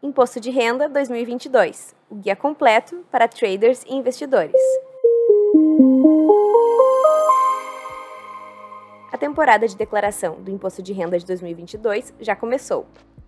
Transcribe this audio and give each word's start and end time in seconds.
Imposto 0.00 0.38
de 0.38 0.48
Renda 0.48 0.88
2022 0.88 1.92
o 2.08 2.14
guia 2.14 2.36
completo 2.36 3.04
para 3.10 3.26
traders 3.26 3.82
e 3.82 3.96
investidores. 3.96 4.54
A 9.12 9.18
temporada 9.18 9.66
de 9.66 9.76
declaração 9.76 10.40
do 10.40 10.52
Imposto 10.52 10.80
de 10.84 10.92
Renda 10.92 11.18
de 11.18 11.26
2022 11.26 12.14
já 12.20 12.36
começou 12.36 12.86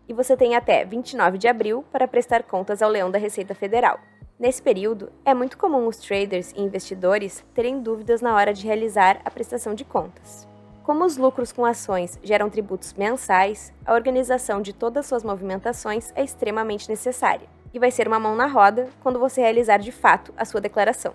e 0.09 0.15
você 0.15 0.37
tem 0.37 0.55
até 0.55 0.85
29 0.85 1.39
de 1.39 1.49
abril 1.49 1.85
para 1.91 2.07
prestar 2.07 2.45
contas 2.45 2.81
ao 2.81 2.89
Leão 2.89 3.11
da 3.11 3.19
Receita 3.19 3.53
Federal. 3.53 3.99
Nesse 4.39 4.63
período, 4.63 5.11
é 5.25 5.35
muito 5.35 5.59
comum 5.59 5.89
os 5.89 5.97
traders 5.97 6.53
e 6.53 6.61
investidores 6.63 7.45
terem 7.53 7.83
dúvidas 7.83 8.21
na 8.21 8.37
hora 8.37 8.55
de 8.55 8.65
realizar 8.65 9.21
a 9.25 9.31
prestação 9.31 9.75
de 9.75 9.85
contas. 9.85 10.49
Como 10.91 11.05
os 11.05 11.17
lucros 11.17 11.53
com 11.53 11.65
ações 11.65 12.19
geram 12.21 12.51
tributos 12.51 12.95
mensais, 12.95 13.73
a 13.87 13.95
organização 13.95 14.61
de 14.61 14.73
todas 14.73 15.07
suas 15.07 15.23
movimentações 15.23 16.13
é 16.17 16.25
extremamente 16.25 16.89
necessária 16.89 17.47
e 17.73 17.79
vai 17.79 17.93
ser 17.93 18.09
uma 18.09 18.19
mão 18.19 18.35
na 18.35 18.49
roda 18.49 18.89
quando 19.01 19.21
você 19.21 19.41
realizar 19.41 19.79
de 19.79 19.93
fato 19.93 20.35
a 20.37 20.45
sua 20.45 20.61
declaração. 20.61 21.15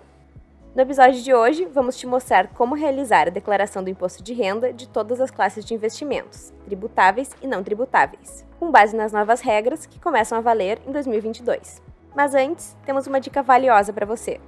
No 0.74 0.80
episódio 0.80 1.20
de 1.20 1.34
hoje, 1.34 1.66
vamos 1.66 1.98
te 1.98 2.06
mostrar 2.06 2.48
como 2.54 2.74
realizar 2.74 3.26
a 3.26 3.30
declaração 3.30 3.84
do 3.84 3.90
imposto 3.90 4.22
de 4.22 4.32
renda 4.32 4.72
de 4.72 4.88
todas 4.88 5.20
as 5.20 5.30
classes 5.30 5.62
de 5.62 5.74
investimentos, 5.74 6.54
tributáveis 6.64 7.32
e 7.42 7.46
não 7.46 7.62
tributáveis, 7.62 8.46
com 8.58 8.70
base 8.70 8.96
nas 8.96 9.12
novas 9.12 9.42
regras 9.42 9.84
que 9.84 10.00
começam 10.00 10.38
a 10.38 10.40
valer 10.40 10.80
em 10.86 10.90
2022. 10.90 11.82
Mas 12.14 12.34
antes, 12.34 12.74
temos 12.86 13.06
uma 13.06 13.20
dica 13.20 13.42
valiosa 13.42 13.92
para 13.92 14.06
você. 14.06 14.40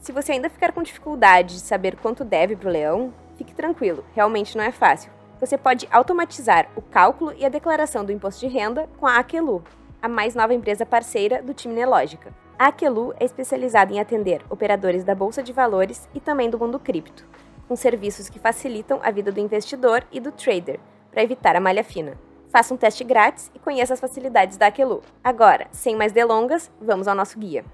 Se 0.00 0.10
você 0.10 0.32
ainda 0.32 0.50
ficar 0.50 0.72
com 0.72 0.82
dificuldade 0.82 1.54
de 1.54 1.60
saber 1.60 1.94
quanto 1.94 2.24
deve 2.24 2.56
para 2.56 2.68
o 2.68 2.72
leão, 2.72 3.14
fique 3.42 3.54
tranquilo, 3.54 4.04
realmente 4.14 4.56
não 4.56 4.62
é 4.62 4.70
fácil. 4.70 5.10
Você 5.40 5.58
pode 5.58 5.88
automatizar 5.90 6.68
o 6.76 6.80
cálculo 6.80 7.34
e 7.36 7.44
a 7.44 7.48
declaração 7.48 8.04
do 8.04 8.12
imposto 8.12 8.40
de 8.40 8.46
renda 8.46 8.88
com 8.98 9.06
a 9.06 9.16
Aquelu, 9.16 9.62
a 10.00 10.08
mais 10.08 10.36
nova 10.36 10.54
empresa 10.54 10.86
parceira 10.86 11.42
do 11.42 11.52
time 11.52 11.74
Nelógica. 11.74 12.32
A 12.56 12.68
Aquelu 12.68 13.12
é 13.18 13.24
especializada 13.24 13.92
em 13.92 13.98
atender 13.98 14.40
operadores 14.48 15.02
da 15.02 15.16
bolsa 15.16 15.42
de 15.42 15.52
valores 15.52 16.08
e 16.14 16.20
também 16.20 16.48
do 16.48 16.58
mundo 16.58 16.78
cripto, 16.78 17.26
com 17.66 17.74
serviços 17.74 18.28
que 18.28 18.38
facilitam 18.38 19.00
a 19.02 19.10
vida 19.10 19.32
do 19.32 19.40
investidor 19.40 20.04
e 20.12 20.20
do 20.20 20.30
trader, 20.30 20.78
para 21.10 21.24
evitar 21.24 21.56
a 21.56 21.60
malha 21.60 21.82
fina. 21.82 22.16
Faça 22.48 22.72
um 22.72 22.76
teste 22.76 23.02
grátis 23.02 23.50
e 23.52 23.58
conheça 23.58 23.94
as 23.94 24.00
facilidades 24.00 24.56
da 24.56 24.68
Aquelu. 24.68 25.02
Agora, 25.24 25.66
sem 25.72 25.96
mais 25.96 26.12
delongas, 26.12 26.70
vamos 26.80 27.08
ao 27.08 27.14
nosso 27.16 27.36
guia. 27.36 27.64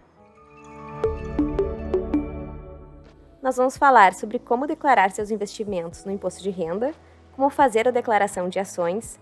Nós 3.40 3.56
vamos 3.56 3.76
falar 3.76 4.14
sobre 4.14 4.40
como 4.40 4.66
declarar 4.66 5.12
seus 5.12 5.30
investimentos 5.30 6.04
no 6.04 6.10
imposto 6.10 6.42
de 6.42 6.50
renda, 6.50 6.92
como 7.36 7.48
fazer 7.48 7.86
a 7.86 7.92
declaração 7.92 8.48
de 8.48 8.58
ações, 8.58 9.18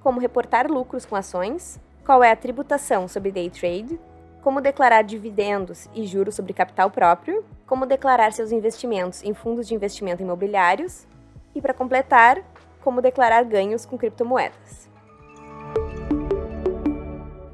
como 0.00 0.18
reportar 0.18 0.68
lucros 0.68 1.06
com 1.06 1.14
ações, 1.14 1.78
qual 2.04 2.24
é 2.24 2.32
a 2.32 2.36
tributação 2.36 3.06
sobre 3.06 3.30
day 3.30 3.48
trade, 3.48 4.00
como 4.42 4.60
declarar 4.60 5.02
dividendos 5.02 5.88
e 5.94 6.04
juros 6.04 6.34
sobre 6.34 6.52
capital 6.52 6.90
próprio, 6.90 7.44
como 7.64 7.86
declarar 7.86 8.32
seus 8.32 8.50
investimentos 8.50 9.22
em 9.22 9.34
fundos 9.34 9.68
de 9.68 9.74
investimento 9.74 10.20
imobiliários 10.20 11.06
e, 11.54 11.60
para 11.60 11.72
completar, 11.72 12.42
como 12.82 13.00
declarar 13.00 13.44
ganhos 13.44 13.86
com 13.86 13.96
criptomoedas. 13.96 14.88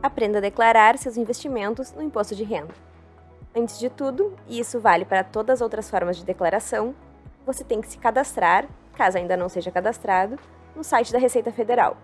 Aprenda 0.03 0.39
a 0.39 0.41
declarar 0.41 0.97
seus 0.97 1.19
investimentos 1.19 1.93
no 1.93 2.03
imposto 2.03 2.35
de 2.35 2.45
renda. 2.45 2.73
Antes 3.59 3.79
de 3.79 3.89
tudo, 3.89 4.37
e 4.47 4.61
isso 4.61 4.79
vale 4.79 5.07
para 5.07 5.25
todas 5.25 5.55
as 5.55 5.61
outras 5.63 5.89
formas 5.89 6.19
de 6.19 6.27
declaração, 6.27 6.95
você 7.47 7.65
tem 7.65 7.81
que 7.81 7.89
se 7.89 7.97
cadastrar, 7.97 8.69
caso 8.93 9.17
ainda 9.17 9.35
não 9.35 9.49
seja 9.49 9.71
cadastrado, 9.71 10.39
no 10.75 10.85
site 10.85 11.11
da 11.11 11.19
Receita 11.19 11.51
Federal. 11.51 11.97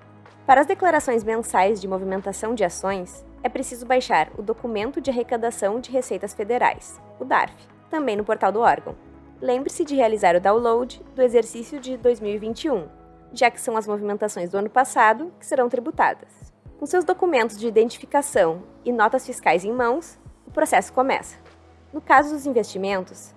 Para 0.46 0.62
as 0.62 0.66
declarações 0.66 1.22
mensais 1.22 1.78
de 1.78 1.86
movimentação 1.86 2.54
de 2.54 2.64
ações, 2.64 3.22
é 3.42 3.50
preciso 3.50 3.84
baixar 3.84 4.30
o 4.38 4.42
Documento 4.42 4.98
de 4.98 5.10
Arrecadação 5.10 5.78
de 5.78 5.90
Receitas 5.90 6.32
Federais, 6.32 6.98
o 7.20 7.24
DARF, 7.24 7.54
também 7.90 8.16
no 8.16 8.24
portal 8.24 8.50
do 8.50 8.60
órgão. 8.60 8.96
Lembre-se 9.38 9.84
de 9.84 9.94
realizar 9.94 10.34
o 10.34 10.40
download 10.40 11.02
do 11.14 11.20
exercício 11.20 11.78
de 11.78 11.98
2021, 11.98 12.88
já 13.30 13.50
que 13.50 13.60
são 13.60 13.76
as 13.76 13.86
movimentações 13.86 14.48
do 14.48 14.56
ano 14.56 14.70
passado 14.70 15.30
que 15.38 15.44
serão 15.44 15.68
tributadas. 15.68 16.30
Com 16.78 16.86
seus 16.86 17.04
documentos 17.04 17.58
de 17.58 17.66
identificação 17.66 18.62
e 18.86 18.90
notas 18.90 19.26
fiscais 19.26 19.66
em 19.66 19.72
mãos, 19.72 20.18
o 20.46 20.50
processo 20.50 20.92
começa. 20.92 21.41
No 21.92 22.00
caso 22.00 22.30
dos 22.30 22.46
investimentos, 22.46 23.34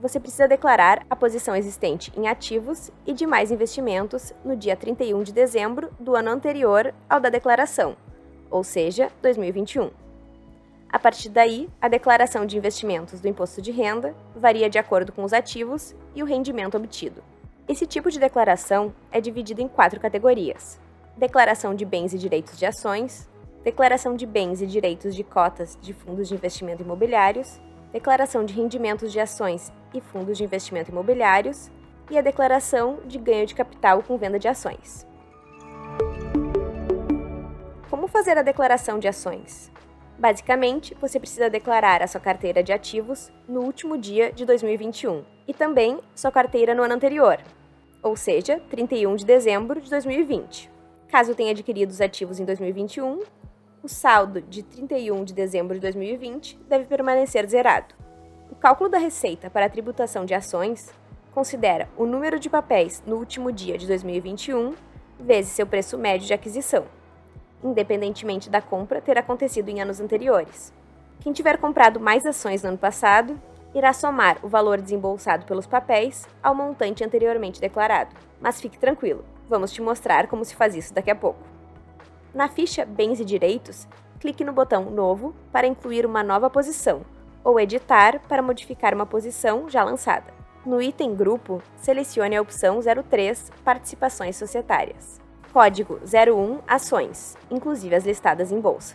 você 0.00 0.20
precisa 0.20 0.46
declarar 0.46 1.04
a 1.10 1.16
posição 1.16 1.56
existente 1.56 2.12
em 2.16 2.28
ativos 2.28 2.92
e 3.04 3.12
demais 3.12 3.50
investimentos 3.50 4.32
no 4.44 4.54
dia 4.54 4.76
31 4.76 5.24
de 5.24 5.32
dezembro 5.32 5.90
do 5.98 6.14
ano 6.14 6.30
anterior 6.30 6.94
ao 7.10 7.18
da 7.18 7.28
declaração, 7.28 7.96
ou 8.48 8.62
seja, 8.62 9.10
2021. 9.20 9.90
A 10.90 10.98
partir 10.98 11.28
daí, 11.28 11.68
a 11.80 11.88
declaração 11.88 12.46
de 12.46 12.56
investimentos 12.56 13.20
do 13.20 13.26
imposto 13.26 13.60
de 13.60 13.72
renda 13.72 14.14
varia 14.34 14.70
de 14.70 14.78
acordo 14.78 15.10
com 15.10 15.24
os 15.24 15.32
ativos 15.32 15.94
e 16.14 16.22
o 16.22 16.26
rendimento 16.26 16.76
obtido. 16.76 17.22
Esse 17.68 17.84
tipo 17.84 18.10
de 18.10 18.20
declaração 18.20 18.94
é 19.10 19.20
dividido 19.20 19.60
em 19.60 19.68
quatro 19.68 19.98
categorias: 19.98 20.80
declaração 21.16 21.74
de 21.74 21.84
bens 21.84 22.14
e 22.14 22.18
direitos 22.18 22.56
de 22.56 22.64
ações, 22.64 23.28
declaração 23.64 24.14
de 24.14 24.24
bens 24.24 24.62
e 24.62 24.66
direitos 24.66 25.14
de 25.14 25.24
cotas 25.24 25.76
de 25.82 25.92
fundos 25.92 26.28
de 26.28 26.34
investimento 26.34 26.82
imobiliários, 26.82 27.60
declaração 27.92 28.44
de 28.44 28.54
rendimentos 28.54 29.12
de 29.12 29.20
ações 29.20 29.72
e 29.94 30.00
fundos 30.00 30.36
de 30.36 30.44
investimento 30.44 30.90
imobiliários 30.90 31.70
e 32.10 32.18
a 32.18 32.22
declaração 32.22 33.00
de 33.06 33.18
ganho 33.18 33.46
de 33.46 33.54
capital 33.54 34.02
com 34.02 34.16
venda 34.16 34.38
de 34.38 34.48
ações. 34.48 35.06
Como 37.90 38.06
fazer 38.06 38.38
a 38.38 38.42
declaração 38.42 38.98
de 38.98 39.08
ações? 39.08 39.70
Basicamente, 40.18 40.96
você 41.00 41.20
precisa 41.20 41.48
declarar 41.48 42.02
a 42.02 42.06
sua 42.06 42.20
carteira 42.20 42.62
de 42.62 42.72
ativos 42.72 43.30
no 43.48 43.60
último 43.60 43.96
dia 43.96 44.32
de 44.32 44.44
2021 44.44 45.24
e 45.46 45.54
também 45.54 45.98
sua 46.14 46.32
carteira 46.32 46.74
no 46.74 46.82
ano 46.82 46.94
anterior, 46.94 47.38
ou 48.02 48.16
seja, 48.16 48.60
31 48.68 49.14
de 49.14 49.24
dezembro 49.24 49.80
de 49.80 49.88
2020. 49.88 50.70
Caso 51.08 51.34
tenha 51.34 51.52
adquirido 51.52 51.90
os 51.90 52.00
ativos 52.00 52.40
em 52.40 52.44
2021, 52.44 53.20
o 53.82 53.88
saldo 53.88 54.40
de 54.40 54.62
31 54.62 55.24
de 55.24 55.32
dezembro 55.32 55.74
de 55.74 55.80
2020 55.80 56.58
deve 56.68 56.84
permanecer 56.84 57.48
zerado. 57.48 57.94
O 58.50 58.54
cálculo 58.54 58.90
da 58.90 58.98
receita 58.98 59.48
para 59.48 59.66
a 59.66 59.68
tributação 59.70 60.24
de 60.24 60.34
ações 60.34 60.90
considera 61.32 61.88
o 61.96 62.04
número 62.04 62.40
de 62.40 62.50
papéis 62.50 63.02
no 63.06 63.16
último 63.16 63.52
dia 63.52 63.78
de 63.78 63.86
2021 63.86 64.74
vezes 65.20 65.52
seu 65.52 65.66
preço 65.66 65.96
médio 65.96 66.26
de 66.26 66.34
aquisição, 66.34 66.84
independentemente 67.62 68.50
da 68.50 68.60
compra 68.60 69.00
ter 69.00 69.18
acontecido 69.18 69.68
em 69.68 69.80
anos 69.80 70.00
anteriores. 70.00 70.72
Quem 71.20 71.32
tiver 71.32 71.58
comprado 71.58 72.00
mais 72.00 72.26
ações 72.26 72.62
no 72.62 72.70
ano 72.70 72.78
passado 72.78 73.40
irá 73.74 73.92
somar 73.92 74.38
o 74.42 74.48
valor 74.48 74.80
desembolsado 74.80 75.44
pelos 75.44 75.66
papéis 75.66 76.26
ao 76.42 76.54
montante 76.54 77.04
anteriormente 77.04 77.60
declarado. 77.60 78.14
Mas 78.40 78.60
fique 78.60 78.78
tranquilo, 78.78 79.24
Vamos 79.48 79.72
te 79.72 79.80
mostrar 79.80 80.26
como 80.26 80.44
se 80.44 80.54
faz 80.54 80.74
isso 80.74 80.92
daqui 80.92 81.10
a 81.10 81.16
pouco. 81.16 81.57
Na 82.38 82.46
ficha 82.46 82.86
Bens 82.86 83.18
e 83.18 83.24
Direitos, 83.24 83.88
clique 84.20 84.44
no 84.44 84.52
botão 84.52 84.92
Novo 84.92 85.34
para 85.50 85.66
incluir 85.66 86.06
uma 86.06 86.22
nova 86.22 86.48
posição, 86.48 87.04
ou 87.42 87.58
Editar 87.58 88.20
para 88.28 88.40
modificar 88.40 88.94
uma 88.94 89.04
posição 89.04 89.68
já 89.68 89.82
lançada. 89.82 90.32
No 90.64 90.80
item 90.80 91.16
Grupo, 91.16 91.60
selecione 91.74 92.36
a 92.36 92.40
opção 92.40 92.78
03 92.80 93.50
Participações 93.64 94.36
Societárias. 94.36 95.20
Código 95.52 95.98
01 96.04 96.60
Ações, 96.64 97.36
inclusive 97.50 97.96
as 97.96 98.06
listadas 98.06 98.52
em 98.52 98.60
bolsa. 98.60 98.94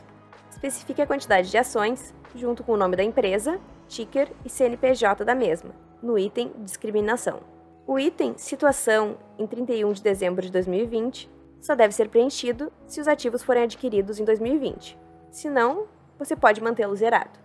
Especifique 0.50 1.02
a 1.02 1.08
quantidade 1.08 1.52
de 1.52 1.58
ações, 1.58 2.14
junto 2.34 2.64
com 2.64 2.72
o 2.72 2.78
nome 2.78 2.96
da 2.96 3.04
empresa, 3.04 3.60
ticker 3.90 4.32
e 4.46 4.50
CNPJ 4.50 5.26
da 5.26 5.36
mesma, 5.36 5.72
no 6.02 6.18
item 6.18 6.54
Discriminação. 6.60 7.42
O 7.86 8.00
item 8.00 8.38
Situação 8.38 9.18
em 9.38 9.46
31 9.46 9.92
de 9.92 10.02
dezembro 10.02 10.42
de 10.42 10.50
2020 10.50 11.43
só 11.64 11.76
deve 11.76 11.96
ser 11.96 12.10
preenchido 12.10 12.72
se 12.86 13.00
os 13.00 13.08
ativos 13.08 13.42
forem 13.42 13.64
adquiridos 13.64 14.20
em 14.20 14.26
2020. 14.26 15.00
Se 15.32 15.50
não, 15.50 15.88
você 16.20 16.36
pode 16.36 16.62
mantê-lo 16.62 16.96
zerado. 16.96 17.40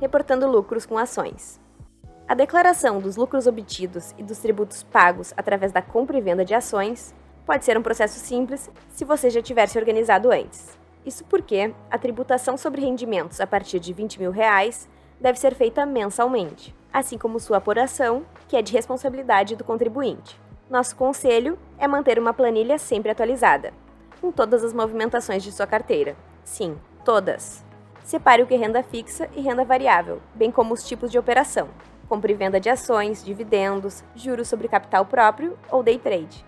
Reportando 0.00 0.50
lucros 0.50 0.84
com 0.84 0.98
ações. 0.98 1.60
A 2.26 2.34
declaração 2.34 2.98
dos 2.98 3.16
lucros 3.16 3.46
obtidos 3.46 4.12
e 4.18 4.24
dos 4.24 4.38
tributos 4.38 4.82
pagos 4.82 5.32
através 5.36 5.70
da 5.70 5.80
compra 5.80 6.18
e 6.18 6.20
venda 6.20 6.44
de 6.44 6.52
ações 6.52 7.14
pode 7.46 7.64
ser 7.64 7.78
um 7.78 7.82
processo 7.82 8.18
simples 8.18 8.68
se 8.88 9.04
você 9.04 9.30
já 9.30 9.40
tiver 9.40 9.68
se 9.68 9.78
organizado 9.78 10.32
antes. 10.32 10.76
Isso 11.06 11.24
porque 11.24 11.72
a 11.88 11.96
tributação 11.96 12.56
sobre 12.56 12.80
rendimentos 12.80 13.40
a 13.40 13.46
partir 13.46 13.78
de 13.78 13.92
20 13.92 14.18
mil 14.18 14.32
reais 14.32 14.88
deve 15.20 15.38
ser 15.38 15.54
feita 15.54 15.86
mensalmente 15.86 16.74
assim 16.92 17.16
como 17.16 17.40
sua 17.40 17.58
apuração, 17.58 18.24
que 18.48 18.56
é 18.56 18.62
de 18.62 18.72
responsabilidade 18.72 19.56
do 19.56 19.64
contribuinte. 19.64 20.38
Nosso 20.70 20.94
conselho 20.94 21.58
é 21.76 21.88
manter 21.88 22.16
uma 22.16 22.32
planilha 22.32 22.78
sempre 22.78 23.10
atualizada, 23.10 23.72
com 24.20 24.30
todas 24.30 24.62
as 24.62 24.72
movimentações 24.72 25.42
de 25.42 25.50
sua 25.50 25.66
carteira. 25.66 26.16
Sim, 26.44 26.78
todas. 27.04 27.64
Separe 28.04 28.40
o 28.40 28.46
que 28.46 28.54
é 28.54 28.56
renda 28.56 28.80
fixa 28.80 29.28
e 29.34 29.40
renda 29.40 29.64
variável, 29.64 30.22
bem 30.32 30.52
como 30.52 30.72
os 30.72 30.86
tipos 30.86 31.10
de 31.10 31.18
operação, 31.18 31.68
compra 32.08 32.30
e 32.30 32.36
venda 32.36 32.60
de 32.60 32.70
ações, 32.70 33.24
dividendos, 33.24 34.04
juros 34.14 34.46
sobre 34.46 34.68
capital 34.68 35.04
próprio 35.04 35.58
ou 35.72 35.82
day 35.82 35.98
trade. 35.98 36.46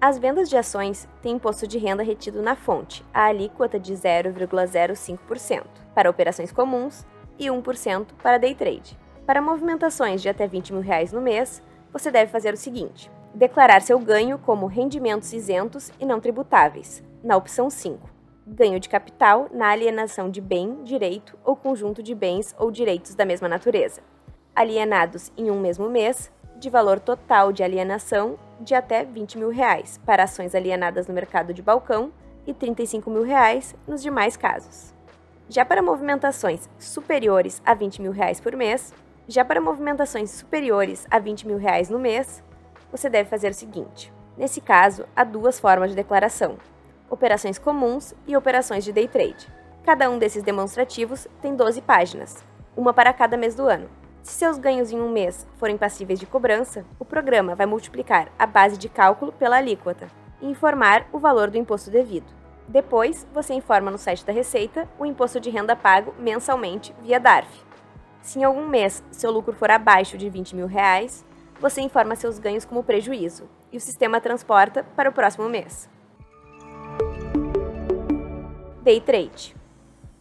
As 0.00 0.16
vendas 0.16 0.48
de 0.48 0.56
ações 0.56 1.08
têm 1.20 1.34
imposto 1.34 1.66
de 1.66 1.76
renda 1.76 2.04
retido 2.04 2.40
na 2.40 2.54
fonte, 2.54 3.04
a 3.12 3.24
alíquota 3.24 3.80
de 3.80 3.92
0,05% 3.94 5.64
para 5.92 6.08
operações 6.08 6.52
comuns 6.52 7.04
e 7.36 7.46
1% 7.46 8.06
para 8.22 8.38
day 8.38 8.54
trade. 8.54 8.96
Para 9.26 9.42
movimentações 9.42 10.22
de 10.22 10.28
até 10.28 10.46
20 10.46 10.72
mil 10.72 10.82
reais 10.82 11.12
no 11.12 11.20
mês, 11.20 11.60
você 11.92 12.12
deve 12.12 12.30
fazer 12.30 12.54
o 12.54 12.56
seguinte: 12.56 13.10
declarar 13.36 13.82
seu 13.82 13.98
ganho 13.98 14.38
como 14.38 14.64
rendimentos 14.64 15.34
isentos 15.34 15.92
e 16.00 16.06
não 16.06 16.18
tributáveis, 16.18 17.04
na 17.22 17.36
opção 17.36 17.68
5. 17.68 18.08
Ganho 18.46 18.80
de 18.80 18.88
capital 18.88 19.48
na 19.52 19.68
alienação 19.68 20.30
de 20.30 20.40
bem, 20.40 20.82
direito 20.84 21.38
ou 21.44 21.54
conjunto 21.54 22.02
de 22.02 22.14
bens 22.14 22.54
ou 22.58 22.70
direitos 22.70 23.14
da 23.14 23.26
mesma 23.26 23.46
natureza, 23.46 24.00
alienados 24.54 25.30
em 25.36 25.50
um 25.50 25.60
mesmo 25.60 25.90
mês, 25.90 26.32
de 26.58 26.70
valor 26.70 26.98
total 26.98 27.52
de 27.52 27.62
alienação 27.62 28.38
de 28.58 28.74
até 28.74 29.04
20 29.04 29.36
mil 29.36 29.50
reais 29.50 30.00
para 30.06 30.24
ações 30.24 30.54
alienadas 30.54 31.06
no 31.06 31.12
mercado 31.12 31.52
de 31.52 31.60
balcão 31.60 32.10
e 32.46 32.54
35 32.54 33.10
mil 33.10 33.22
reais 33.22 33.74
nos 33.86 34.00
demais 34.00 34.34
casos. 34.34 34.94
Já 35.46 35.62
para 35.62 35.82
movimentações 35.82 36.70
superiores 36.78 37.60
a 37.66 37.74
20 37.74 38.00
mil 38.00 38.12
reais 38.12 38.40
por 38.40 38.56
mês, 38.56 38.94
já 39.28 39.44
para 39.44 39.60
movimentações 39.60 40.30
superiores 40.30 41.06
a 41.10 41.18
20 41.18 41.46
mil 41.46 41.58
reais 41.58 41.90
no 41.90 41.98
mês, 41.98 42.42
você 42.90 43.08
deve 43.08 43.28
fazer 43.28 43.50
o 43.50 43.54
seguinte. 43.54 44.12
Nesse 44.36 44.60
caso, 44.60 45.06
há 45.14 45.24
duas 45.24 45.58
formas 45.58 45.90
de 45.90 45.96
declaração: 45.96 46.58
operações 47.08 47.58
comuns 47.58 48.14
e 48.26 48.36
operações 48.36 48.84
de 48.84 48.92
day 48.92 49.08
trade. 49.08 49.48
Cada 49.84 50.10
um 50.10 50.18
desses 50.18 50.42
demonstrativos 50.42 51.28
tem 51.40 51.54
12 51.54 51.80
páginas, 51.82 52.44
uma 52.76 52.92
para 52.92 53.12
cada 53.12 53.36
mês 53.36 53.54
do 53.54 53.66
ano. 53.66 53.88
Se 54.22 54.32
seus 54.32 54.58
ganhos 54.58 54.90
em 54.90 55.00
um 55.00 55.08
mês 55.08 55.46
forem 55.56 55.76
passíveis 55.76 56.18
de 56.18 56.26
cobrança, 56.26 56.84
o 56.98 57.04
programa 57.04 57.54
vai 57.54 57.64
multiplicar 57.64 58.28
a 58.36 58.44
base 58.44 58.76
de 58.76 58.88
cálculo 58.88 59.30
pela 59.32 59.56
alíquota 59.56 60.08
e 60.42 60.50
informar 60.50 61.06
o 61.12 61.18
valor 61.18 61.48
do 61.48 61.56
imposto 61.56 61.90
devido. 61.90 62.26
Depois, 62.66 63.24
você 63.32 63.54
informa 63.54 63.90
no 63.90 63.98
site 63.98 64.26
da 64.26 64.32
Receita 64.32 64.88
o 64.98 65.06
imposto 65.06 65.38
de 65.38 65.50
renda 65.50 65.76
pago 65.76 66.12
mensalmente 66.18 66.92
via 67.00 67.20
DARF. 67.20 67.64
Se 68.20 68.40
em 68.40 68.44
algum 68.44 68.66
mês 68.66 69.04
seu 69.12 69.30
lucro 69.30 69.54
for 69.54 69.70
abaixo 69.70 70.18
de 70.18 70.28
20 70.28 70.56
mil 70.56 70.66
reais, 70.66 71.24
você 71.60 71.80
informa 71.80 72.14
seus 72.14 72.38
ganhos 72.38 72.64
como 72.64 72.82
prejuízo 72.82 73.48
e 73.72 73.76
o 73.76 73.80
sistema 73.80 74.20
transporta 74.20 74.84
para 74.94 75.10
o 75.10 75.12
próximo 75.12 75.48
mês. 75.48 75.88
Day 78.82 79.00
Trade 79.00 79.56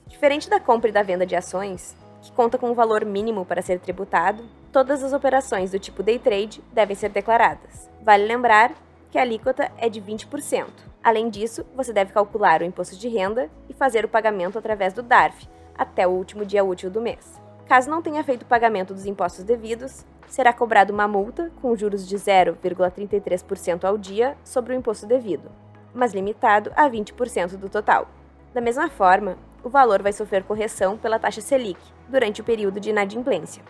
Diferente 0.08 0.50
da 0.50 0.60
compra 0.60 0.90
e 0.90 0.94
da 0.94 1.04
venda 1.04 1.26
de 1.26 1.36
ações, 1.36 1.96
que 2.22 2.32
conta 2.32 2.58
com 2.58 2.72
um 2.72 2.74
valor 2.74 3.04
mínimo 3.04 3.46
para 3.46 3.62
ser 3.62 3.80
tributado, 3.80 4.44
todas 4.72 5.04
as 5.04 5.14
operações 5.14 5.72
do 5.72 5.80
tipo 5.80 6.02
day 6.02 6.18
trade 6.18 6.64
devem 6.72 6.96
ser 6.96 7.10
declaradas. 7.10 7.90
Vale 8.02 8.26
lembrar 8.26 8.74
que 9.12 9.18
a 9.18 9.22
alíquota 9.22 9.72
é 9.78 9.90
de 9.90 10.02
20%. 10.02 10.68
Além 11.04 11.30
disso, 11.30 11.66
você 11.76 11.94
deve 11.94 12.12
calcular 12.12 12.62
o 12.62 12.66
imposto 12.66 12.96
de 12.96 13.08
renda 13.08 13.50
e 13.70 13.74
fazer 13.74 14.06
o 14.06 14.10
pagamento 14.10 14.58
através 14.58 14.94
do 14.94 15.04
DARF 15.04 15.48
até 15.78 16.08
o 16.08 16.12
último 16.12 16.46
dia 16.46 16.64
útil 16.64 16.90
do 16.90 17.02
mês. 17.02 17.45
Caso 17.68 17.90
não 17.90 18.02
tenha 18.02 18.24
feito 18.24 18.44
o 18.44 18.46
pagamento 18.46 18.94
dos 18.94 19.08
impostos 19.08 19.44
devidos, 19.44 20.06
será 20.28 20.54
cobrado 20.54 20.94
uma 20.94 21.08
multa 21.08 21.52
com 21.62 21.76
juros 21.76 22.08
de 22.08 22.16
0,33% 22.16 23.84
ao 23.84 23.98
dia 23.98 24.38
sobre 24.44 24.74
o 24.74 24.78
imposto 24.78 25.08
devido, 25.08 25.52
mas 25.94 26.14
limitado 26.14 26.72
a 26.76 26.88
20% 26.88 27.58
do 27.58 27.68
total. 27.68 28.08
Da 28.54 28.62
mesma 28.62 28.88
forma, 28.88 29.36
o 29.64 29.70
valor 29.70 30.04
vai 30.04 30.14
sofrer 30.14 30.44
correção 30.44 30.96
pela 30.96 31.18
taxa 31.18 31.42
Selic 31.42 31.80
durante 32.08 32.40
o 32.40 32.44
período 32.44 32.80
de 32.80 32.92
inadimplência. 32.92 33.64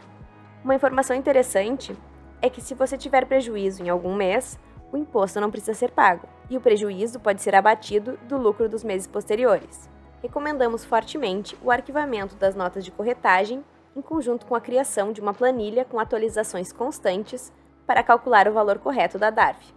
Uma 0.61 0.75
informação 0.75 1.15
interessante 1.15 1.95
é 2.41 2.49
que 2.49 2.61
se 2.61 2.75
você 2.75 2.97
tiver 2.97 3.25
prejuízo 3.25 3.81
em 3.81 3.89
algum 3.89 4.13
mês, 4.13 4.59
o 4.91 4.97
imposto 4.97 5.39
não 5.39 5.49
precisa 5.49 5.73
ser 5.73 5.91
pago 5.91 6.27
e 6.49 6.57
o 6.57 6.61
prejuízo 6.61 7.19
pode 7.19 7.41
ser 7.41 7.55
abatido 7.55 8.19
do 8.27 8.37
lucro 8.37 8.67
dos 8.67 8.83
meses 8.83 9.07
posteriores. 9.07 9.89
Recomendamos 10.21 10.83
fortemente 10.83 11.57
o 11.63 11.71
arquivamento 11.71 12.35
das 12.35 12.55
notas 12.55 12.83
de 12.83 12.91
corretagem 12.91 13.63
em 13.95 14.01
conjunto 14.01 14.45
com 14.45 14.55
a 14.55 14.61
criação 14.61 15.13
de 15.13 15.21
uma 15.21 15.33
planilha 15.33 15.85
com 15.85 15.99
atualizações 15.99 16.73
constantes 16.73 17.51
para 17.87 18.03
calcular 18.03 18.47
o 18.47 18.53
valor 18.53 18.77
correto 18.79 19.17
da 19.17 19.29
DARF. 19.29 19.73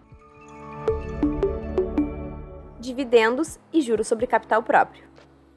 Dividendos 2.80 3.60
e 3.72 3.80
juros 3.80 4.08
sobre 4.08 4.26
capital 4.26 4.62
próprio. 4.62 5.04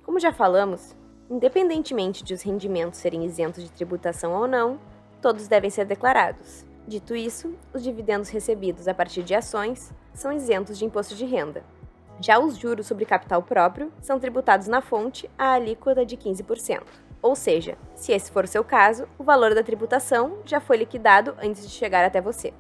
Como 0.04 0.20
já 0.20 0.32
falamos, 0.32 0.96
independentemente 1.30 2.24
de 2.24 2.34
os 2.34 2.42
rendimentos 2.44 3.00
serem 3.00 3.26
isentos 3.26 3.64
de 3.64 3.72
tributação 3.72 4.34
ou 4.34 4.48
não, 4.48 4.80
todos 5.22 5.48
devem 5.48 5.70
ser 5.70 5.86
declarados. 5.86 6.66
Dito 6.88 7.16
isso, 7.16 7.56
os 7.74 7.82
dividendos 7.82 8.30
recebidos 8.30 8.88
a 8.88 8.94
partir 8.94 9.24
de 9.24 9.34
ações 9.34 9.94
são 10.14 10.32
isentos 10.32 10.78
de 10.78 10.86
imposto 10.86 11.16
de 11.16 11.26
renda. 11.26 11.64
Já 12.20 12.38
os 12.38 12.58
juros 12.58 12.86
sobre 12.86 13.06
capital 13.06 13.42
próprio 13.42 13.92
são 14.02 14.20
tributados 14.20 14.68
na 14.68 14.82
fonte 14.82 15.30
à 15.38 15.54
alíquota 15.54 16.06
de 16.06 16.18
15%. 16.18 16.82
Ou 17.22 17.36
seja, 17.36 17.78
se 17.96 18.12
esse 18.12 18.32
for 18.32 18.46
o 18.46 18.48
seu 18.48 18.64
caso, 18.64 19.08
o 19.18 19.24
valor 19.24 19.54
da 19.54 19.64
tributação 19.64 20.40
já 20.46 20.60
foi 20.60 20.78
liquidado 20.78 21.36
antes 21.42 21.62
de 21.64 21.70
chegar 21.70 22.04
até 22.04 22.20
você. 22.20 22.54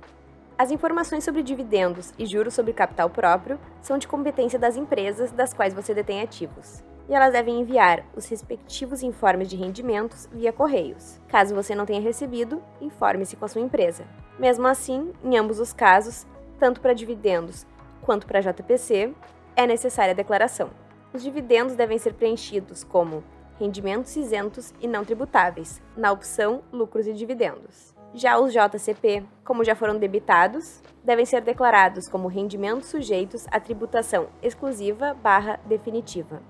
As 0.58 0.70
informações 0.70 1.24
sobre 1.24 1.42
dividendos 1.42 2.14
e 2.20 2.26
juros 2.26 2.54
sobre 2.54 2.74
capital 2.74 3.10
próprio 3.10 3.60
são 3.82 3.98
de 3.98 4.08
competência 4.08 4.60
das 4.60 4.76
empresas 4.76 5.32
das 5.32 5.54
quais 5.54 5.74
você 5.74 5.94
detém 5.94 6.22
ativos 6.22 6.84
e 7.12 7.14
elas 7.14 7.34
devem 7.34 7.60
enviar 7.60 8.06
os 8.16 8.26
respectivos 8.30 9.04
informes 9.04 9.50
de 9.50 9.58
rendimentos 9.58 10.30
via 10.32 10.54
correios. 10.54 11.20
Caso 11.28 11.54
você 11.54 11.76
não 11.76 11.86
tenha 11.86 12.00
recebido, 12.00 12.64
informe-se 12.80 13.36
com 13.36 13.44
a 13.44 13.48
sua 13.50 13.60
empresa. 13.60 14.06
Mesmo 14.40 14.66
assim, 14.66 15.12
em 15.22 15.38
ambos 15.38 15.60
os 15.60 15.74
casos, 15.74 16.26
tanto 16.58 16.80
para 16.80 16.94
dividendos 16.94 17.66
quanto 18.02 18.26
para 18.26 18.40
JPC, 18.40 19.14
é 19.58 19.68
necessária 19.68 20.14
a 20.14 20.16
declaração. 20.16 20.70
Os 21.14 21.22
dividendos 21.22 21.76
devem 21.76 21.98
ser 21.98 22.14
preenchidos 22.14 22.82
como 22.82 23.26
rendimentos 23.60 24.16
isentos 24.16 24.74
e 24.82 24.88
não 24.88 25.06
tributáveis, 25.06 25.82
na 25.96 26.12
opção 26.12 26.62
Lucros 26.72 27.08
e 27.08 27.14
Dividendos. 27.14 27.94
Já 28.14 28.38
os 28.40 28.52
JCP, 28.52 29.24
como 29.44 29.64
já 29.64 29.76
foram 29.76 29.98
debitados, 29.98 30.82
devem 31.04 31.26
ser 31.26 31.42
declarados 31.42 32.10
como 32.10 32.28
rendimentos 32.28 32.90
sujeitos 32.90 33.46
à 33.52 33.60
tributação 33.60 34.28
exclusiva 34.42 35.14
barra 35.14 35.60
definitiva 35.66 36.42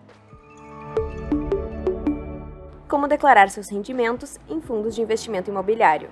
como 2.91 3.07
declarar 3.07 3.49
seus 3.49 3.69
rendimentos 3.69 4.37
em 4.49 4.59
fundos 4.59 4.93
de 4.93 5.01
investimento 5.01 5.49
imobiliário. 5.49 6.09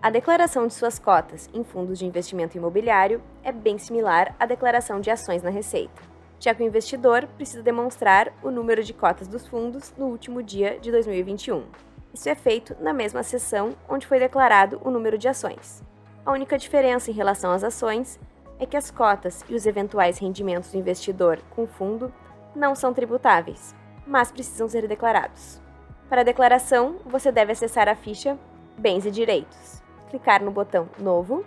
A 0.00 0.08
declaração 0.08 0.66
de 0.66 0.72
suas 0.72 0.98
cotas 0.98 1.50
em 1.52 1.62
fundos 1.62 1.98
de 1.98 2.06
investimento 2.06 2.56
imobiliário 2.56 3.20
é 3.44 3.52
bem 3.52 3.76
similar 3.76 4.34
à 4.40 4.46
declaração 4.46 4.98
de 4.98 5.10
ações 5.10 5.42
na 5.42 5.50
Receita, 5.50 6.00
já 6.38 6.54
que 6.54 6.62
o 6.62 6.66
investidor 6.66 7.26
precisa 7.36 7.62
demonstrar 7.62 8.32
o 8.42 8.50
número 8.50 8.82
de 8.82 8.92
cotas 8.92 9.28
dos 9.28 9.46
fundos 9.46 9.92
no 9.96 10.06
último 10.06 10.42
dia 10.42 10.78
de 10.78 10.90
2021. 10.90 11.64
Isso 12.12 12.28
é 12.28 12.34
feito 12.34 12.76
na 12.80 12.92
mesma 12.92 13.22
seção 13.22 13.74
onde 13.88 14.06
foi 14.06 14.18
declarado 14.18 14.80
o 14.84 14.90
número 14.90 15.18
de 15.18 15.28
ações. 15.28 15.82
A 16.24 16.32
única 16.32 16.58
diferença 16.58 17.10
em 17.10 17.14
relação 17.14 17.52
às 17.52 17.62
ações 17.62 18.18
é 18.58 18.66
que 18.66 18.76
as 18.76 18.90
cotas 18.90 19.44
e 19.48 19.54
os 19.54 19.66
eventuais 19.66 20.18
rendimentos 20.18 20.72
do 20.72 20.78
investidor 20.78 21.38
com 21.50 21.66
fundo 21.66 22.12
não 22.54 22.74
são 22.74 22.92
tributáveis, 22.92 23.74
mas 24.06 24.32
precisam 24.32 24.68
ser 24.68 24.88
declarados. 24.88 25.60
Para 26.08 26.22
a 26.22 26.24
declaração, 26.24 26.96
você 27.04 27.30
deve 27.30 27.52
acessar 27.52 27.88
a 27.88 27.94
ficha 27.94 28.38
Bens 28.78 29.04
e 29.04 29.10
Direitos, 29.10 29.82
clicar 30.08 30.42
no 30.42 30.50
botão 30.50 30.88
Novo 30.98 31.44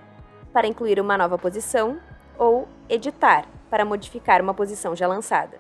para 0.54 0.68
incluir 0.68 1.00
uma 1.00 1.18
nova 1.18 1.38
posição 1.38 2.00
ou 2.40 2.68
Editar 2.88 3.46
para 3.70 3.86
modificar 3.86 4.42
uma 4.42 4.54
posição 4.54 4.96
já 4.96 5.06
lançada. 5.06 5.60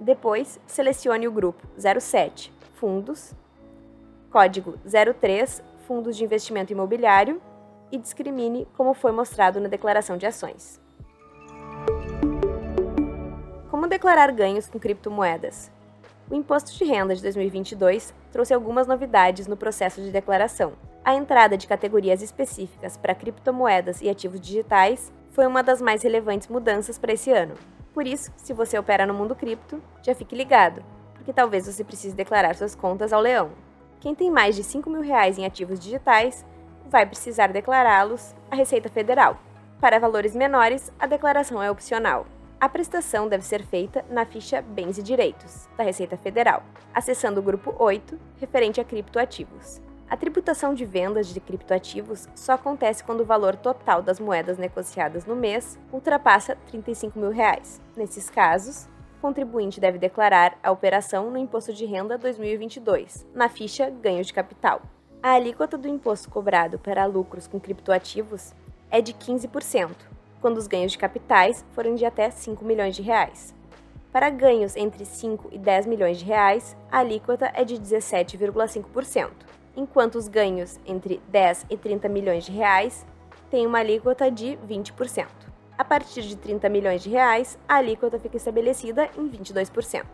Depois, 0.00 0.58
selecione 0.66 1.28
o 1.28 1.30
grupo 1.30 1.64
07 1.78 2.52
Fundos, 2.74 3.32
código 4.28 4.76
03 5.20 5.62
Fundos 5.86 6.16
de 6.16 6.24
Investimento 6.24 6.72
Imobiliário 6.72 7.40
e 7.92 7.98
discrimine 7.98 8.66
como 8.76 8.94
foi 8.94 9.12
mostrado 9.12 9.60
na 9.60 9.68
declaração 9.68 10.16
de 10.16 10.26
ações. 10.26 10.80
Como 13.70 13.86
declarar 13.86 14.32
ganhos 14.32 14.68
com 14.68 14.80
criptomoedas? 14.80 15.70
O 16.28 16.34
Imposto 16.34 16.72
de 16.72 16.84
Renda 16.84 17.14
de 17.14 17.22
2022 17.22 18.12
trouxe 18.32 18.54
algumas 18.54 18.86
novidades 18.86 19.46
no 19.46 19.56
processo 19.56 20.00
de 20.00 20.10
declaração. 20.10 20.72
A 21.04 21.14
entrada 21.14 21.56
de 21.56 21.66
categorias 21.66 22.22
específicas 22.22 22.96
para 22.96 23.14
criptomoedas 23.14 24.00
e 24.00 24.08
ativos 24.08 24.40
digitais 24.40 25.12
foi 25.32 25.46
uma 25.46 25.62
das 25.62 25.80
mais 25.80 26.02
relevantes 26.02 26.48
mudanças 26.48 26.98
para 26.98 27.12
esse 27.12 27.30
ano. 27.30 27.54
Por 27.92 28.06
isso, 28.06 28.30
se 28.36 28.52
você 28.52 28.78
opera 28.78 29.06
no 29.06 29.14
mundo 29.14 29.34
cripto, 29.34 29.82
já 30.02 30.14
fique 30.14 30.36
ligado, 30.36 30.84
porque 31.14 31.32
talvez 31.32 31.66
você 31.66 31.82
precise 31.82 32.14
declarar 32.14 32.54
suas 32.54 32.74
contas 32.74 33.12
ao 33.12 33.20
leão. 33.20 33.50
Quem 33.98 34.14
tem 34.14 34.30
mais 34.30 34.54
de 34.54 34.62
5 34.62 34.88
mil 34.90 35.00
reais 35.00 35.38
em 35.38 35.46
ativos 35.46 35.80
digitais 35.80 36.44
vai 36.86 37.06
precisar 37.06 37.48
declará-los 37.48 38.34
à 38.50 38.56
Receita 38.56 38.88
Federal. 38.88 39.38
Para 39.80 39.98
valores 39.98 40.36
menores, 40.36 40.92
a 40.98 41.06
declaração 41.06 41.62
é 41.62 41.70
opcional. 41.70 42.26
A 42.60 42.68
prestação 42.68 43.28
deve 43.28 43.44
ser 43.44 43.64
feita 43.64 44.04
na 44.10 44.24
ficha 44.24 44.62
Bens 44.62 44.98
e 44.98 45.02
Direitos, 45.02 45.68
da 45.76 45.82
Receita 45.82 46.16
Federal, 46.16 46.62
acessando 46.94 47.40
o 47.40 47.42
grupo 47.42 47.74
8, 47.78 48.18
referente 48.38 48.80
a 48.80 48.84
criptoativos. 48.84 49.80
A 50.12 50.16
tributação 50.18 50.74
de 50.74 50.84
vendas 50.84 51.28
de 51.28 51.40
criptoativos 51.40 52.28
só 52.34 52.52
acontece 52.52 53.02
quando 53.02 53.22
o 53.22 53.24
valor 53.24 53.56
total 53.56 54.02
das 54.02 54.20
moedas 54.20 54.58
negociadas 54.58 55.24
no 55.24 55.34
mês 55.34 55.78
ultrapassa 55.90 56.54
35 56.66 57.18
mil 57.18 57.30
reais. 57.30 57.80
Nesses 57.96 58.28
casos, 58.28 58.84
o 59.16 59.22
contribuinte 59.22 59.80
deve 59.80 59.96
declarar 59.96 60.58
a 60.62 60.70
operação 60.70 61.30
no 61.30 61.38
Imposto 61.38 61.72
de 61.72 61.86
Renda 61.86 62.18
2022, 62.18 63.26
na 63.34 63.48
ficha 63.48 63.88
Ganho 63.88 64.22
de 64.22 64.34
Capital. 64.34 64.82
A 65.22 65.32
alíquota 65.32 65.78
do 65.78 65.88
imposto 65.88 66.28
cobrado 66.28 66.78
para 66.78 67.06
lucros 67.06 67.46
com 67.46 67.58
criptoativos 67.58 68.52
é 68.90 69.00
de 69.00 69.14
15%, 69.14 69.92
quando 70.42 70.58
os 70.58 70.66
ganhos 70.66 70.92
de 70.92 70.98
capitais 70.98 71.64
forem 71.72 71.94
de 71.94 72.04
até 72.04 72.28
5 72.30 72.62
milhões 72.66 72.94
de 72.94 73.00
reais. 73.00 73.54
Para 74.12 74.28
ganhos 74.28 74.76
entre 74.76 75.06
5 75.06 75.48
e 75.52 75.58
10 75.58 75.86
milhões 75.86 76.18
de 76.18 76.26
reais, 76.26 76.76
a 76.90 76.98
alíquota 76.98 77.50
é 77.54 77.64
de 77.64 77.76
17,5% 77.76 79.61
enquanto 79.76 80.16
os 80.16 80.28
ganhos 80.28 80.78
entre 80.86 81.20
10 81.28 81.66
e 81.70 81.76
30 81.76 82.08
milhões 82.08 82.44
de 82.44 82.52
reais 82.52 83.06
têm 83.50 83.66
uma 83.66 83.78
alíquota 83.78 84.30
de 84.30 84.58
20%. 84.68 85.26
A 85.76 85.84
partir 85.84 86.22
de 86.22 86.36
30 86.36 86.68
milhões 86.68 87.02
de 87.02 87.10
reais, 87.10 87.58
a 87.68 87.76
alíquota 87.76 88.18
fica 88.18 88.36
estabelecida 88.36 89.10
em 89.16 89.28
22%. 89.28 90.04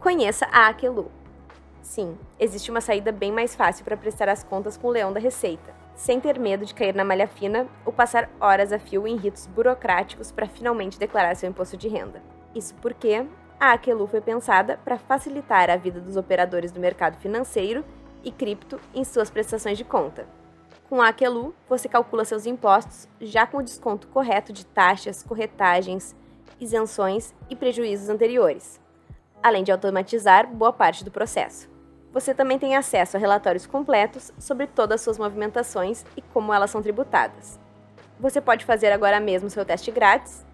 Conheça 0.00 0.46
a 0.50 0.68
Aquelu. 0.68 1.10
Sim, 1.82 2.16
existe 2.38 2.70
uma 2.70 2.80
saída 2.80 3.12
bem 3.12 3.32
mais 3.32 3.54
fácil 3.54 3.84
para 3.84 3.96
prestar 3.96 4.28
as 4.28 4.44
contas 4.44 4.76
com 4.76 4.88
o 4.88 4.90
leão 4.90 5.12
da 5.12 5.20
receita, 5.20 5.74
sem 5.94 6.20
ter 6.20 6.38
medo 6.38 6.64
de 6.64 6.74
cair 6.74 6.94
na 6.94 7.04
malha 7.04 7.26
fina 7.26 7.66
ou 7.84 7.92
passar 7.92 8.30
horas 8.40 8.72
a 8.72 8.78
fio 8.78 9.06
em 9.06 9.16
ritos 9.16 9.46
burocráticos 9.46 10.30
para 10.30 10.46
finalmente 10.46 10.98
declarar 10.98 11.34
seu 11.34 11.48
imposto 11.48 11.76
de 11.76 11.88
renda. 11.88 12.22
Isso 12.54 12.74
porque 12.76 13.26
a 13.60 13.72
Aquelu 13.72 14.06
foi 14.06 14.20
pensada 14.20 14.78
para 14.84 14.98
facilitar 14.98 15.68
a 15.68 15.76
vida 15.76 16.00
dos 16.00 16.16
operadores 16.16 16.70
do 16.70 16.78
mercado 16.78 17.18
financeiro 17.18 17.84
e 18.22 18.30
cripto 18.30 18.80
em 18.94 19.04
suas 19.04 19.30
prestações 19.30 19.76
de 19.76 19.84
conta. 19.84 20.26
Com 20.88 21.02
a 21.02 21.08
Aquelu, 21.08 21.54
você 21.68 21.88
calcula 21.88 22.24
seus 22.24 22.46
impostos 22.46 23.08
já 23.20 23.46
com 23.46 23.58
o 23.58 23.62
desconto 23.62 24.06
correto 24.08 24.52
de 24.52 24.64
taxas, 24.64 25.22
corretagens, 25.22 26.14
isenções 26.60 27.34
e 27.50 27.56
prejuízos 27.56 28.08
anteriores, 28.08 28.80
além 29.42 29.64
de 29.64 29.72
automatizar 29.72 30.46
boa 30.46 30.72
parte 30.72 31.04
do 31.04 31.10
processo. 31.10 31.68
Você 32.12 32.32
também 32.32 32.58
tem 32.58 32.74
acesso 32.74 33.16
a 33.16 33.20
relatórios 33.20 33.66
completos 33.66 34.32
sobre 34.38 34.66
todas 34.66 34.96
as 34.96 35.00
suas 35.02 35.18
movimentações 35.18 36.04
e 36.16 36.22
como 36.22 36.54
elas 36.54 36.70
são 36.70 36.82
tributadas. 36.82 37.58
Você 38.18 38.40
pode 38.40 38.64
fazer 38.64 38.90
agora 38.92 39.20
mesmo 39.20 39.50
seu 39.50 39.64
teste 39.64 39.90
grátis 39.90 40.47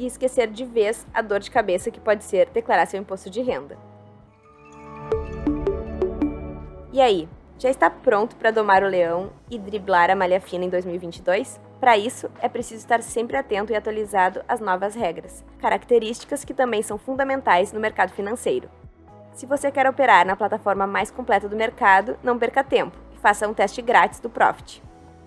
e 0.00 0.06
esquecer 0.06 0.48
de 0.48 0.64
vez 0.64 1.06
a 1.12 1.20
dor 1.20 1.40
de 1.40 1.50
cabeça 1.50 1.90
que 1.90 2.00
pode 2.00 2.24
ser 2.24 2.48
declarar 2.48 2.86
seu 2.86 2.98
imposto 2.98 3.28
de 3.28 3.42
renda. 3.42 3.76
E 6.90 7.00
aí, 7.02 7.28
já 7.58 7.68
está 7.68 7.90
pronto 7.90 8.34
para 8.36 8.50
domar 8.50 8.82
o 8.82 8.88
leão 8.88 9.30
e 9.50 9.58
driblar 9.58 10.10
a 10.10 10.16
malha 10.16 10.40
fina 10.40 10.64
em 10.64 10.70
2022? 10.70 11.60
Para 11.78 11.98
isso, 11.98 12.30
é 12.40 12.48
preciso 12.48 12.80
estar 12.80 13.02
sempre 13.02 13.36
atento 13.36 13.72
e 13.72 13.76
atualizado 13.76 14.42
às 14.48 14.58
novas 14.58 14.94
regras, 14.94 15.44
características 15.58 16.44
que 16.46 16.54
também 16.54 16.82
são 16.82 16.96
fundamentais 16.96 17.70
no 17.70 17.78
mercado 17.78 18.12
financeiro. 18.12 18.70
Se 19.34 19.44
você 19.44 19.70
quer 19.70 19.86
operar 19.86 20.26
na 20.26 20.34
plataforma 20.34 20.86
mais 20.86 21.10
completa 21.10 21.46
do 21.46 21.56
mercado, 21.56 22.18
não 22.22 22.38
perca 22.38 22.64
tempo 22.64 22.96
e 23.14 23.18
faça 23.18 23.46
um 23.46 23.52
teste 23.52 23.82
grátis 23.82 24.18
do 24.18 24.30
Profit. 24.30 24.82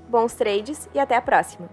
Bons 0.09 0.33
trades 0.33 0.89
e 0.95 0.99
até 0.99 1.15
a 1.15 1.21
próxima! 1.21 1.69